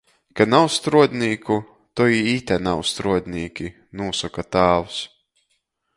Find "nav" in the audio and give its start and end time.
0.53-0.63